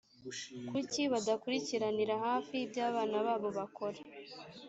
[0.71, 3.99] kuki badakurikiranira hafi ibyo abana babo bakora‽